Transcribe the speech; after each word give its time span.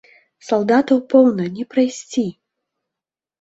Салдатаў 0.45 1.01
поўна, 1.11 1.43
не 1.59 1.67
прайсці. 1.75 2.25